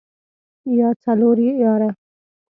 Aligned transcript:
يا 0.79 0.89
څلور 1.03 1.37
ياره. 1.63 1.89